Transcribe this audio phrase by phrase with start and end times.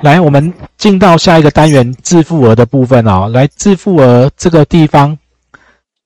[0.00, 3.28] 来，我们进到下一个单元自付额的部分哦。
[3.28, 5.16] 来，自付额这个地方，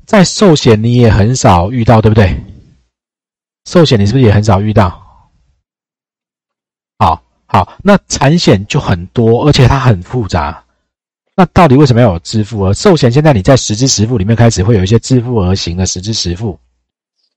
[0.05, 2.39] 在寿险你也很少遇到，对不对？
[3.65, 5.03] 寿险你是不是也很少遇到？
[6.99, 10.63] 好，好，那产险就很多，而且它很复杂。
[11.35, 12.73] 那到底为什么要有自付额？
[12.73, 16.59] 寿险现在你在实支实付里面开始会有一些自付额型的实支实付，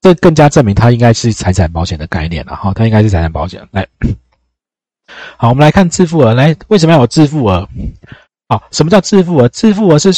[0.02, 3.68] 这更加证明它应该是财产保险的概念了哈，它应该是财产保险。
[3.72, 3.86] 来，
[5.38, 6.34] 好，我们来看自付额。
[6.34, 7.68] 来，为什么要有自付额？
[8.48, 9.48] 好，什么叫自付额？
[9.50, 10.12] 自付额是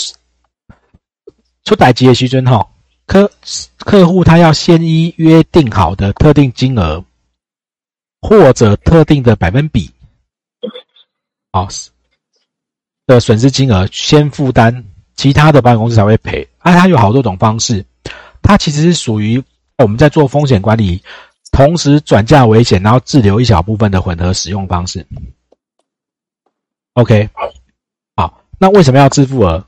[1.64, 2.68] 出贷级的时准哈，
[3.06, 3.32] 客
[3.78, 7.04] 客户他要先依约定好的特定金额
[8.22, 9.90] 或者特定的百分比，
[11.52, 11.68] 好。
[13.08, 14.86] 的损失金额先负担，
[15.16, 16.48] 其他的保险公司才会赔。
[16.60, 17.84] 啊，它有好多种方式，
[18.42, 19.44] 它其实是属于
[19.80, 21.04] 我们在做风险管理，
[21.52, 25.06] 同时转嫁危险，然后自留一小部分的混合使用方式。
[26.94, 27.30] OK，
[28.16, 29.64] 好，那为什么要支付额？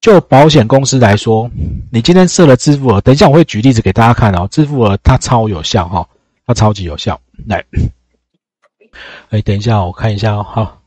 [0.00, 1.50] 就保险公司来说，
[1.90, 4.46] 你今天设了支付额，等一下我会举例子给大家看哦。
[4.50, 6.06] 支付额它超有效哈，
[6.46, 7.18] 它超级有效。
[7.46, 7.64] 来，
[9.30, 10.80] 哎，等一下我看一下哦，好。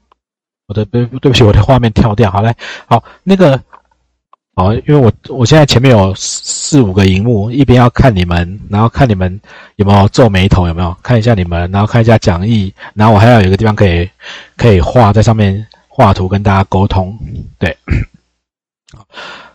[0.68, 2.30] 我的对对不起，我的画面跳掉。
[2.30, 2.54] 好来，
[2.86, 3.64] 好那个，
[4.58, 9.40] 好，因为我我现在前面有四五个荧幕，一边要看你们，然后看你们
[9.76, 14.10] 有没有皱眉头，有没有看一下你们，然后看一下讲义，然后我还要有一个地方可以
[14.56, 17.16] 可以画在上面画图跟大家沟通。
[17.60, 17.78] 对，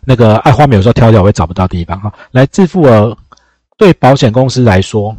[0.07, 2.15] 那个爱画面有时候跳掉我会找不到地方哈。
[2.31, 3.19] 来，自付额
[3.77, 5.17] 对保险公司来说，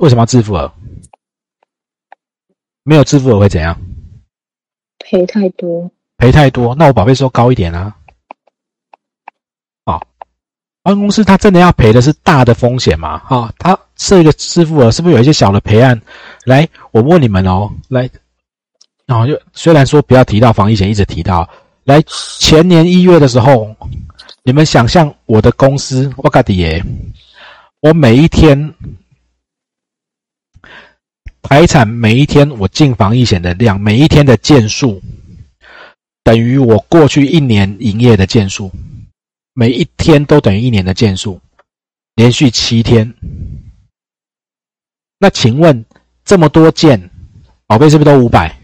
[0.00, 0.72] 为什么要自付额？
[2.82, 3.80] 没有自付额会怎样？
[4.98, 7.94] 赔太多，赔太多，那我保费收高一点啊。
[10.88, 13.18] 好，保险公司它真的要赔的是大的风险嘛？
[13.18, 16.00] 哈，它设一个支付额，是不是有一些小的赔案？
[16.46, 18.08] 来，我问你们哦，来，
[19.04, 21.46] 然后就虽然说不要提到防疫险，一直提到，
[21.84, 22.02] 来
[22.38, 23.68] 前年一月的时候，
[24.42, 26.82] 你们想象我的公司，我嘎迪耶，
[27.80, 28.72] 我每一天。
[31.42, 35.00] 财产每一天我进防疫险的量，每一天的件数
[36.22, 38.70] 等于我过去一年营业的件数，
[39.58, 41.40] 每一天都等于一年的件数，
[42.14, 43.12] 连续七天。
[45.18, 45.84] 那请问
[46.24, 47.10] 这么多件，
[47.66, 48.56] 宝贝是不是都五百？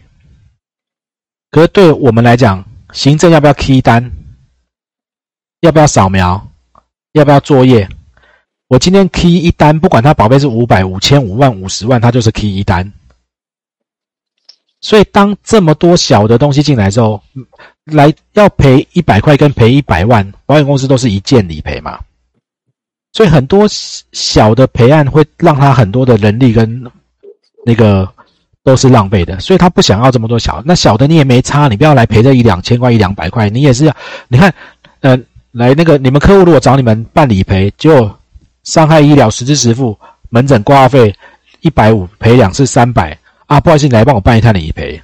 [1.51, 4.09] 可是对我们来讲，行政要不要 key 单？
[5.59, 6.49] 要不要扫描？
[7.11, 7.89] 要不要作业？
[8.69, 12.89] 我今天 key 一单，不管他宝贝是五百、五千、五万、五十万，他就是 key 一单。
[14.81, 17.21] 所以，当这么多小的东西进来之后，
[17.85, 21.99] 来要赔一百块跟赔一百万，保险公司都是一件理赔嘛。
[23.13, 23.65] 所以，很多
[24.11, 26.83] 小的赔案会让他很多的人力跟
[27.65, 28.07] 那个
[28.63, 29.39] 都是浪费的。
[29.39, 33.95] 所以他不想要这么多小，那小的你也没差，你不要来赔这一两千块、一两百块，你也是要。
[34.27, 34.53] 你看，
[35.01, 35.17] 呃，
[35.51, 38.09] 来那个你们客户如果找你们办理赔，就。
[38.65, 39.95] 伤害医疗实支实付，
[40.29, 41.15] 门诊挂号费
[41.61, 43.15] 一百五，赔两次三百
[43.47, 43.59] 啊！
[43.59, 45.01] 不好意思，你来帮我办一趟理赔，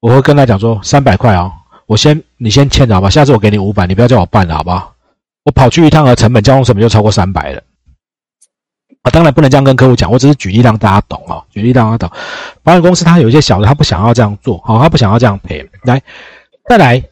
[0.00, 1.52] 我会跟他讲说三百块哦，
[1.86, 4.94] 我先你先欠着吧，下次我给你五百，你不要叫我办了好不好？
[5.44, 7.62] 我跑去一趟的成本交通成本就超过三百了
[9.02, 9.10] 啊！
[9.10, 12.18] 当然不能这样跟客户讲，我只是举例让大家懂哦，举例让大家懂。
[12.62, 15.68] 保险公司他有一些小的，他不想要这样做，好，他不想要这样赔。
[15.82, 16.02] 来，
[16.68, 17.02] 再来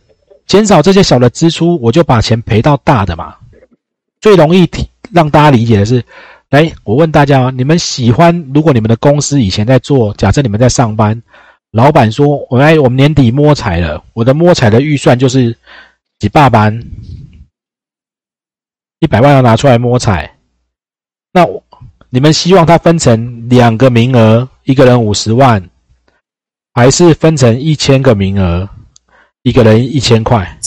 [0.46, 3.36] 减少这些小的支出，我就把钱赔到大的嘛，
[4.20, 4.68] 最容易。
[5.12, 6.02] 让大家理解的是，
[6.52, 8.30] 来，我问大家啊，你们喜欢？
[8.52, 11.20] 如果你们的公司以前在做，假设你们在上班，
[11.70, 15.56] 老板说，我来，我们年底摸彩了，我的摸彩的预算就是
[16.18, 16.78] 几百万，
[18.98, 20.36] 一百万要拿出来摸彩，
[21.32, 21.48] 那
[22.10, 25.70] 你们希望他分成两个名额，一个人五十万，
[26.74, 28.68] 还是分成一千个名额，
[29.40, 30.58] 一个人一千块，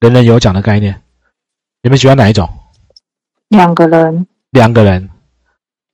[0.00, 0.98] 人人有奖的概念？
[1.82, 2.48] 你们喜欢哪一种？
[3.48, 5.10] 两个人，两个人，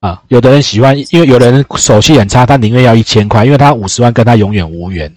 [0.01, 5.11] 啊，有的人喜欢，因为有的人手气很差，他宁愿要一千块，因为他五十万跟他永远无缘。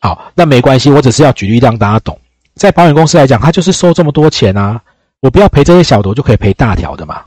[0.00, 2.18] 好，那没关系，我只是要举例让大家懂，
[2.54, 4.80] 在保险公司来讲，他就是收这么多钱啊，
[5.20, 7.22] 我不要赔这些小的，我就可以赔大条的嘛。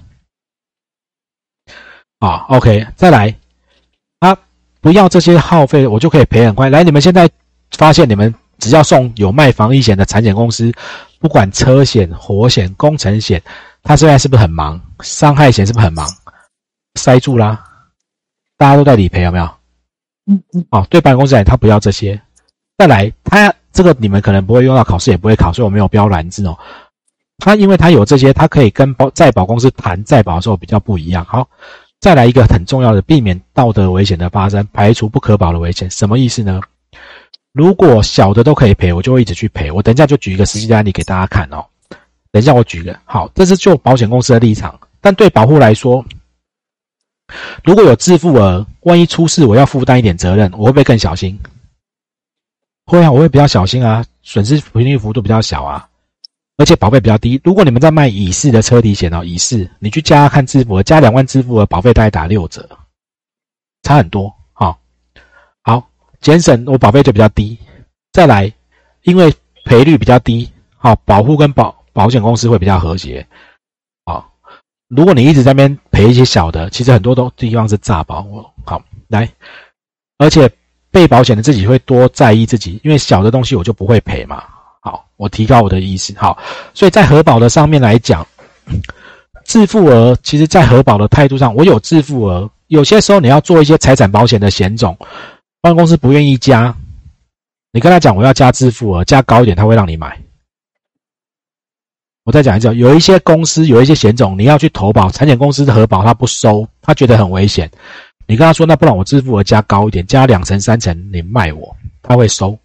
[2.18, 3.36] 啊，OK，再来，
[4.20, 4.36] 啊，
[4.82, 6.70] 不要这些耗费，我就可以赔很快。
[6.70, 7.30] 来，你们现在
[7.78, 10.72] 发现，你们只要送有卖防疫险的产险公司，
[11.20, 13.40] 不管车险、火险、工程险。
[13.84, 14.80] 他现在是不是很忙？
[15.02, 16.08] 伤害险是不是很忙？
[16.96, 17.64] 塞住啦，
[18.58, 19.50] 大家都在理赔，有没有？
[20.28, 20.66] 嗯嗯。
[20.72, 22.20] 哦，对，办公室来，他不要这些。
[22.78, 26.58] 再来，他这个你们可能不会用到，考试也不会考，所以我没有标蓝字哦。
[27.38, 31.24] 他因为他有这些，他可以跟保在保公司谈在保的时候比较不一样。
[31.26, 31.48] 好，
[32.00, 35.90] 再来一个很重要的，避免道德危险的发生，排除不可保的危险。
[35.90, 36.60] 什么意思呢？
[37.54, 39.72] 如果小的都可以赔，我就会一直去赔。
[39.72, 41.66] 我等一下就举一个实际的案例给大家看哦。
[42.32, 46.06] 等一下我举个好，这是就保险公司的立场，但对保护来说，
[47.64, 51.40] 如果有自付额，万一出事我要负担一点责任，我会不会更小心？
[52.86, 55.88] 会啊，我会比较小心啊，损失频率幅度比较小啊，
[56.58, 57.40] 而且保费比较低。
[57.44, 62.68] 如果你们在卖乙式的车体险哦，乙式你去加看自付额，加两万自付额，保费大概打六折，
[63.84, 64.32] 差很多。
[64.54, 64.80] 好，
[65.64, 65.88] 好，
[66.22, 67.58] 减省我保费就比较低。
[68.12, 68.52] 再来，
[69.04, 69.34] 因为
[69.66, 71.79] 赔率比较低，好，保护跟保。
[71.94, 73.26] 保险公司会比较和谐，
[74.06, 74.26] 啊，
[74.88, 78.26] 如果你一直在那边赔一些小的，其实很多都地方是诈保。
[78.66, 79.30] 好，来，
[80.18, 80.50] 而且
[80.92, 84.44] 被保险的自己会多在意自己，因为小的东西我就不会赔嘛。
[84.82, 86.18] 好，我提高我的意识。
[86.18, 86.38] 好，
[86.74, 88.26] 所以在核保的上面来讲，
[89.44, 92.50] 自付额其实在核保的态度上，我有自付额。
[92.68, 94.96] 有些时候你要做一些财产保险的险种，
[95.60, 96.74] 保险公司不愿意加，
[97.72, 100.18] 你跟他讲我要加自付额，加高一点，他会让你买。
[102.30, 107.68] 我再讲一次，有一些公司有一些险种，你要去投保，产险公司的核保他不收，他觉得很危险。
[108.28, 112.56] 你跟他说，那不然我支付额加高一点，加两成三成，你卖我，他会收。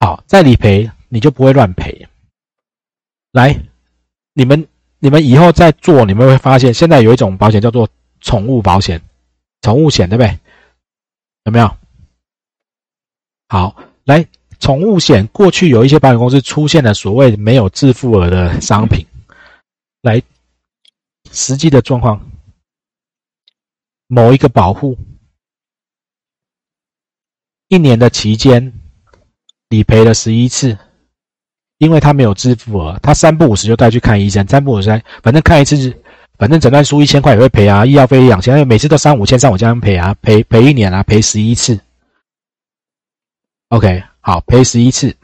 [0.00, 2.08] 好，再理赔你就不会乱赔。
[3.30, 3.56] 来，
[4.34, 4.66] 你们
[4.98, 7.88] 你们以后再做，你们会发现，现在有一种保险叫做
[8.20, 9.00] 宠物保险，
[9.60, 10.38] 宠物险对不对？
[11.44, 11.76] 有没有？
[13.48, 14.26] 好，来。
[14.62, 19.04] 宠物险过去有一些保险公司出现了所谓没有自付额的商品，
[20.02, 20.22] 来
[21.32, 22.30] 实际的状况，
[24.06, 24.96] 某一个保护
[27.66, 28.72] 一年的期间
[29.68, 30.78] 理赔了十一次，
[31.78, 34.88] 因为他没有自付额，他三不五时就带去看医生，三不五时
[35.24, 35.92] 反正看一次，
[36.38, 41.80] 反正诊断书一千块也会赔啊，医药费两千，每次都三五千三五千赔啊，赔赔一年啊，赔十一次
[43.70, 44.04] ，OK。
[44.22, 45.14] 好，赔十一次。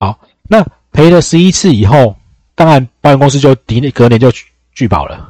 [0.00, 0.62] 好，那
[0.92, 2.16] 赔了十一次以后，
[2.54, 4.30] 当然保险公司就第隔年就
[4.72, 5.28] 拒保了，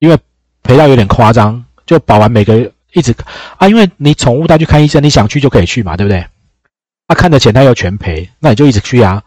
[0.00, 0.18] 因为
[0.64, 3.14] 赔到有点夸张，就保完每个月一直
[3.56, 6.26] 啊，因为你宠物带去看医生，你想去就可以去嘛，对不对？
[7.06, 9.22] 他看的钱他要全赔，那你就一直去啊，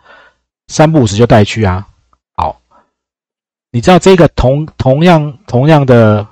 [0.68, 1.88] 三不五时就带去啊。
[2.36, 2.62] 好，
[3.72, 6.28] 你知道这个同同样同样的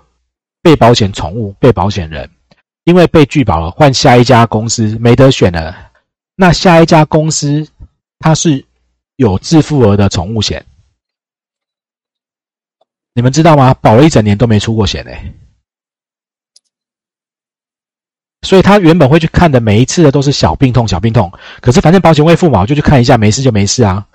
[0.61, 2.29] 被保险宠物被保险人。
[2.83, 5.91] 因为被拒保了，换下一家公司没得选了。
[6.35, 7.67] 那下一家公司
[8.19, 8.65] 它是
[9.17, 10.65] 有自付额的宠物险，
[13.13, 13.73] 你们知道吗？
[13.75, 15.33] 保了一整年都没出过险哎。
[18.41, 24.07] 所以他原本会去看的每一次的都是小病痛、小病痛，可是反正保险会付嘛，就去看一下，没事就没事啊。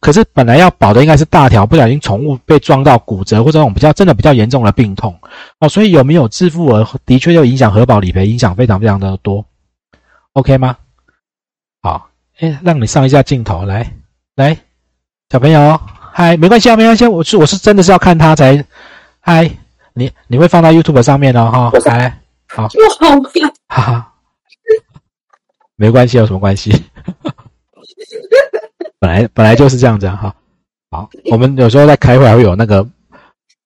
[0.00, 5.18] 可是本来要保的应该是大条，不小心宠物被撞到骨折或者那种比较真的比较严重的病痛。
[5.60, 9.44] 哦，所以有没有自付额的确就影响核保理赔，影响非常非常的多
[10.32, 10.76] ，OK 吗？
[11.82, 13.92] 好，哎，让你上一下镜头来，
[14.36, 14.56] 来，
[15.30, 15.80] 小朋友，
[16.12, 18.64] 嗨，没关系啊，没关系，我是我是真的是要看他才，
[19.20, 19.50] 嗨，
[19.94, 24.14] 你你会放到 YouTube 上面哦，哈，来，好，我好看，哈哈，
[25.76, 26.70] 没关系，有什么关系？
[29.00, 30.34] 本来本来就是这样子哈，
[30.90, 32.84] 好，我们有时候在开会还会有那个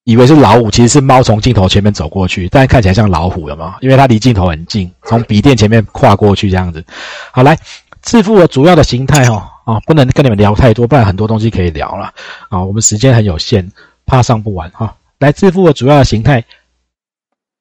[0.04, 3.76] 以为是老虎，其实是猫从镜头前面走过去，但看起来像老虎，了嘛？
[3.80, 6.84] 因为它离镜头很近，从笔电前面跨过去这样子。
[7.32, 7.58] 好，来，
[8.02, 12.12] 致富的主要的形态哈啊，不能跟你们聊太多，不然很多东西可以聊了
[12.50, 12.62] 啊。
[12.62, 13.70] 我们时间很有限，
[14.04, 14.94] 怕上不完哈。
[15.18, 16.44] 来，致富的主要的形态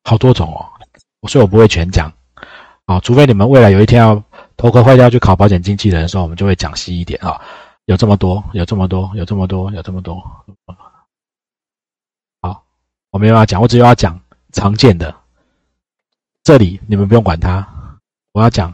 [0.03, 0.65] 好多种哦，
[1.29, 2.11] 所以我不会全讲
[2.85, 4.21] 啊，除非你们未来有一天要。
[4.61, 7.41] 头壳坏掉去考保险经纪人的时候，我们就会讲细一点啊。
[7.85, 10.21] 有这么多，有这么多，有这么多，有这么多。
[12.43, 12.63] 好，
[13.09, 15.15] 我没有要讲，我只有要讲常见的。
[16.43, 17.67] 这里你们不用管它，
[18.33, 18.71] 我要讲，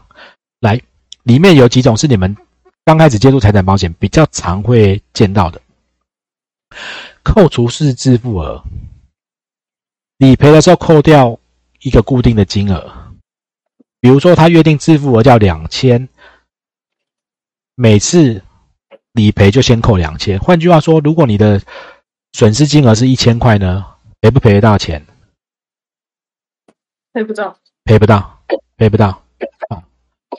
[0.60, 0.78] 来，
[1.22, 2.36] 里面有几种是你们
[2.84, 5.58] 刚开始接触财产保险比较常会见到的。
[7.22, 8.62] 扣除式支付额，
[10.18, 11.38] 理赔的时候扣掉
[11.80, 13.07] 一个固定的金额。
[14.00, 16.08] 比如说，他约定支付额叫两千，
[17.74, 18.40] 每次
[19.12, 20.38] 理赔就先扣两千。
[20.38, 21.60] 换句话说，如果你的
[22.32, 23.84] 损失金额是一千块呢，
[24.20, 25.04] 赔不赔得到钱？
[27.12, 28.40] 赔不到，赔不到，
[28.76, 29.08] 赔不到。
[29.68, 29.82] 啊，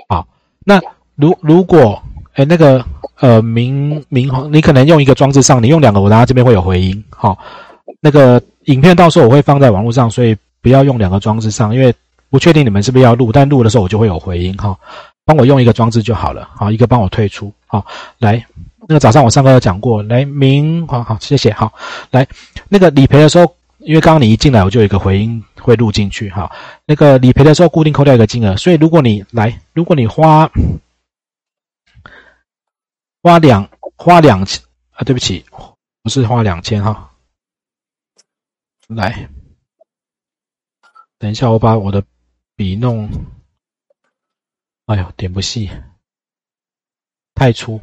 [0.08, 0.28] 好，
[0.64, 0.80] 那
[1.16, 2.02] 如如果，
[2.36, 2.86] 哎，那个，
[3.18, 7.04] 呃，明明你可能用一个装置上，你用两个，我拿这边会有回音。
[7.10, 7.38] 好，
[8.00, 11.94] 那个影片到时候我会放在网络上，所以不要用两个装置上，因为。
[12.30, 14.78] 不确定你们是不是要录，但录的时候我就会有回音哈。
[15.26, 17.86] 帮我用一个装置就好了，好，一个帮我退出，好，
[18.18, 18.44] 来，
[18.88, 21.72] 那个早上我上课有讲过，来明，好好谢谢，好，
[22.10, 22.28] 来，
[22.68, 26.52] 那个理赔的时候因为刚刚你一进来，我就有一个回音会录进去哈。
[26.86, 30.50] 那个理赔的时候固定扣掉一个金额，所以如果你来，如果你花
[33.22, 35.46] 花两花两千啊，对不起，
[36.02, 37.12] 不是花两千哈。
[38.88, 39.30] 来，
[41.20, 42.04] 等一下我把我的
[42.60, 43.10] 笔弄，
[44.88, 45.70] 哎呦，点不细，
[47.34, 47.80] 太粗。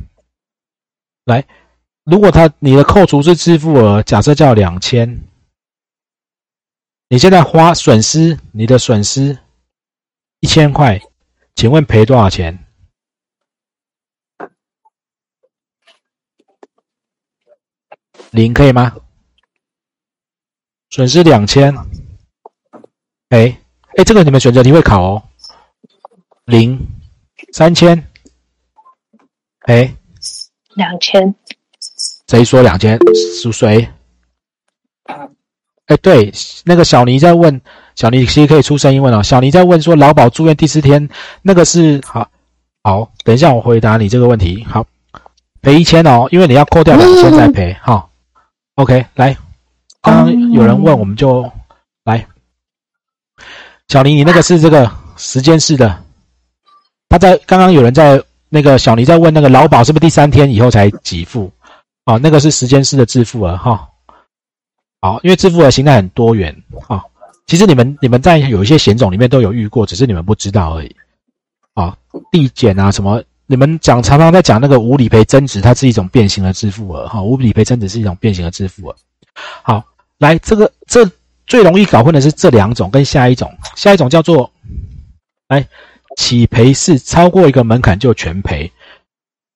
[1.24, 1.48] 来，
[2.04, 5.26] 如果他你的扣除是支付额，假设叫两千。
[7.08, 9.38] 你现在花损失，你的损失
[10.40, 11.00] 一千块，
[11.54, 12.66] 请问赔多少钱？
[18.30, 18.94] 零可以吗？
[20.90, 21.74] 损失两千，
[23.30, 23.56] 赔，
[23.96, 25.22] 哎，这个你们选择题会考哦。
[26.44, 26.78] 零，
[27.52, 28.06] 三千，
[29.60, 29.94] 赔，
[30.74, 31.34] 两千，
[32.28, 32.98] 谁说两千？
[33.14, 33.88] 是谁？
[35.86, 36.30] 哎，对，
[36.64, 37.60] 那个小尼在问，
[37.94, 39.22] 小尼其实可以出声音问哦。
[39.22, 41.08] 小尼在问说，劳保住院第四天，
[41.42, 42.28] 那个是好，
[42.82, 44.62] 好，等一下我回答你这个问题。
[44.68, 44.86] 好，
[45.62, 47.74] 赔一千哦，因为你要扣掉两千再赔。
[47.80, 48.10] 好
[48.74, 49.34] ，OK，来，
[50.02, 51.50] 刚刚有人问，我们就
[52.04, 52.26] 来。
[53.88, 56.02] 小林，你那个是这个时间式的，
[57.08, 61.50] 他在刚刚有人在那个小林在问那个劳保是不是第三天以后才给付？
[62.04, 63.88] 啊，那个是时间式的支付额哈。
[65.00, 66.54] 好，因为支付的形态很多元
[66.88, 67.02] 啊，
[67.46, 70.96] 其实你们你们在有一些险种里面都有遇过，只是你们不知道而已。
[71.74, 71.96] 啊，
[72.32, 78.96] 递减啊什么，你们讲常常在讲那个无理赔增值，它是一种变形的支付额哈，无理赔增值是一种变形的支付额。
[79.62, 79.84] 好，
[80.18, 81.08] 来这个这
[81.46, 84.52] 最容易搞混的是这两种跟下一种，下一种叫做
[85.48, 85.66] 哎
[86.16, 88.72] 起赔是超过一个门槛就全赔，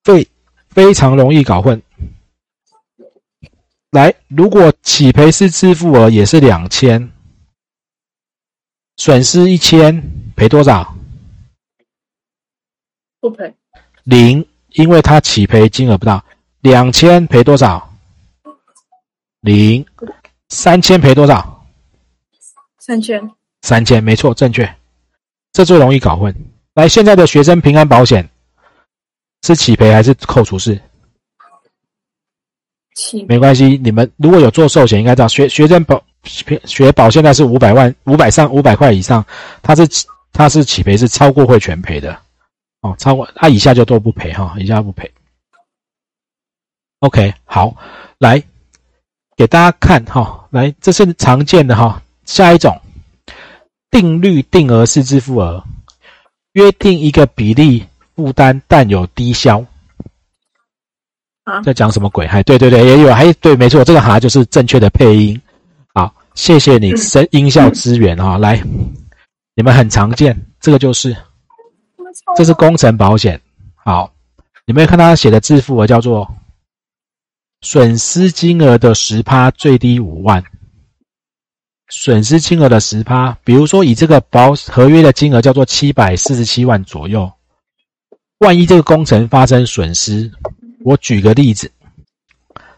[0.04, 0.28] 非
[0.68, 1.82] 非常容易搞混。
[3.90, 7.10] 来，如果起赔是支付额也是两千，
[8.96, 10.00] 损失一千，
[10.36, 10.94] 赔多少？
[13.18, 13.52] 不赔。
[14.04, 16.24] 零，因为它起赔金额不到。
[16.60, 17.92] 两千赔多少？
[19.40, 19.84] 零。
[20.50, 21.49] 三千赔多少？
[22.90, 23.30] 三千。
[23.62, 24.68] 三千，没错，正确。
[25.52, 26.34] 这最容易搞混。
[26.74, 28.28] 来，现在的学生平安保险
[29.42, 30.80] 是起赔还是扣除式？
[33.28, 36.02] 没关系，你们如果有做寿险，应该知道学学生保
[36.64, 39.24] 学保现在是五百万五百上五百块以上，
[39.62, 39.86] 它是
[40.32, 42.20] 它是起赔是超过会全赔的
[42.80, 45.08] 哦，超过它以下就都不赔哈，以下不赔。
[46.98, 47.72] OK，好，
[48.18, 48.42] 来
[49.36, 52.80] 给大家看哈，来这是常见的哈，下一种
[53.90, 55.64] 定率定额式支付额，
[56.52, 57.84] 约定一个比例
[58.14, 59.66] 负担，但有低消。
[61.64, 62.24] 在讲什么鬼？
[62.24, 65.42] 还对对对，也有还对，没错，这个哈就是正确的配音。
[65.92, 68.62] 好，谢谢你声音效资源哈，来，
[69.56, 71.16] 你们很常见，这个就是，
[72.36, 73.40] 这是工程保险。
[73.74, 74.12] 好，
[74.66, 76.32] 你们看他写的支付额叫做
[77.62, 80.40] 损失金额的十趴，最低五万。
[81.90, 87.30] 损失金额的十趴，比如说以这个保合约的金额叫做七百四十七万左右，
[88.38, 90.30] 万一这个工程发生损失。
[90.82, 91.70] 我举个例子，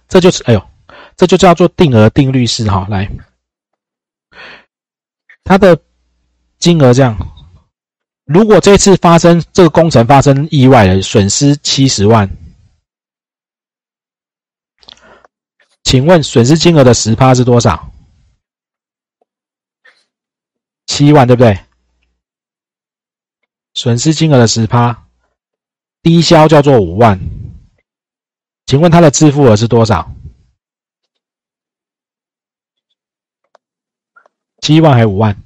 [0.09, 0.67] 这就是哎呦，
[1.15, 2.87] 这就叫做定额定律式哈。
[2.91, 3.09] 来，
[5.45, 5.79] 它的
[6.59, 7.17] 金额这样，
[8.25, 12.29] 如果这次发生这个工程发生意外了，损失七十万，
[15.85, 17.92] 请问损失金额的十趴是多少？
[20.87, 21.59] 七万对不对？
[23.75, 25.07] 损失金额的十趴，
[26.03, 27.19] 低消叫做五万。
[28.67, 30.13] 请问他的支付额是多少？
[34.61, 35.43] 七万还是五万？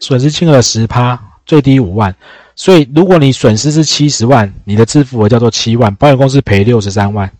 [0.00, 2.16] 损失金额十趴，最低五万。
[2.54, 7.30] 所以，如果你损失是七十万，你的支付额叫做七万，保险公司赔六十三万。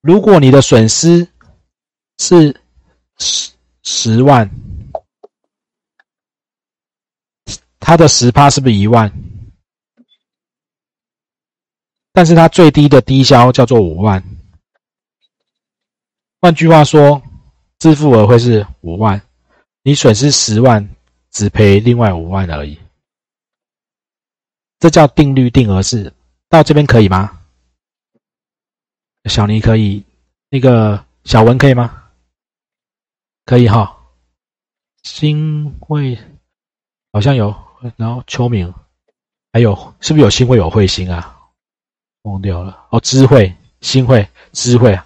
[0.00, 1.28] 如果你的损失
[2.18, 2.60] 是
[3.18, 3.52] 十。
[3.90, 4.50] 十万，
[7.80, 9.10] 它的十趴是不是一万？
[12.12, 14.22] 但是它最低的低消叫做五万。
[16.42, 17.22] 换句话说，
[17.78, 19.22] 支付额会是五万，
[19.82, 20.86] 你损失十万，
[21.30, 22.78] 只赔另外五万而已。
[24.80, 26.12] 这叫定率定额式。
[26.50, 27.37] 到这边可以吗？
[29.24, 30.04] 小尼可以，
[30.50, 32.04] 那个小文可以吗？
[33.44, 33.96] 可以哈，
[35.02, 36.18] 新会
[37.12, 37.54] 好像有
[37.96, 38.72] 然后秋明，
[39.52, 41.36] 还有是不是有新会有彗星啊？
[42.22, 44.98] 忘掉了哦，知会、新会、知会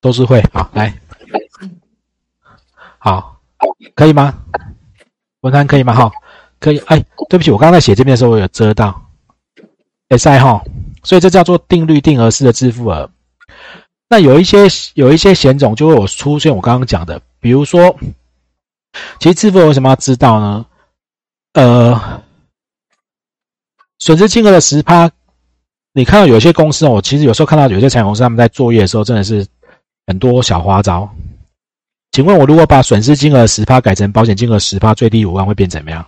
[0.00, 0.40] 都是会。
[0.52, 0.92] 好，来，
[2.98, 3.40] 好，
[3.94, 4.44] 可以吗？
[5.40, 5.94] 文涵可以吗？
[5.94, 6.12] 哈，
[6.60, 6.78] 可以。
[6.86, 9.10] 哎，对不起，我刚刚在写这边的时候我有遮到。
[10.08, 10.62] 哎，塞哈，
[11.02, 13.10] 所以这叫做定律定额式的支付额。
[14.12, 17.96] 那有一些有一些险种就会有出现我刚刚讲的，比如说，
[19.20, 20.66] 其实支付为什么要知道呢？
[21.52, 22.22] 呃，
[24.00, 25.08] 损失金额的十趴，
[25.92, 29.46] 你看到有些公司哦，其实有时候看到有些产险公司他们在作业的时候真的是
[30.08, 31.08] 很多小花招。
[32.10, 36.04] 请问我如果把损失金额十趴改成保险金额十趴，最低五万会变怎么样？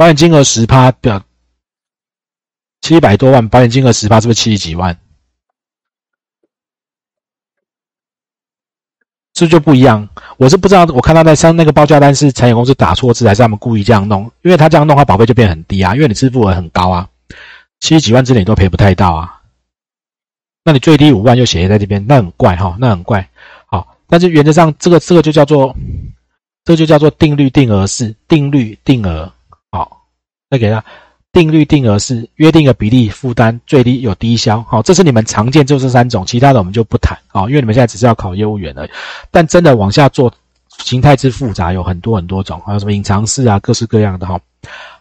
[0.00, 1.22] 保险金额十趴表
[2.80, 4.98] 七百多万，保险金额十趴是不是七十几万？
[9.34, 10.08] 这就不一样。
[10.38, 14.22] 我是不知道，我看到在上那个报价单是产险公司打错字，还是他们故意这样弄？
[14.40, 17.06] 因为他这样弄，他保费就变很低啊，因为你支付额很高啊，
[17.80, 19.42] 七十几万之内都赔不太到啊。
[20.64, 23.28] 那你最低五万就写在这边，那很怪哈，那很怪。
[23.66, 25.76] 好，但是原则上这个这个就叫做，
[26.64, 29.30] 这就叫做定律定额式，定律定额。
[30.50, 30.84] 再给他
[31.32, 38.90] 定律定额是约定的比例负担最低有低消，好，这是你们常见就这三种，其他的我们就不谈啊，因为你们现在只是要考业务员而已。
[39.30, 40.32] 但真的往下做，
[40.78, 44.40] 形态之复杂有很多很多种，还有什么隐藏式啊，各式各样的哈。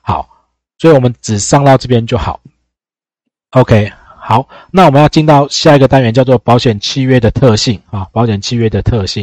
[0.01, 0.29] 好，
[0.77, 2.39] 所以我们只上到这边就好。
[3.49, 9.17] OK，好，那我们要进到下一个单元，叫做保险契约的特性啊，保险契约的特性。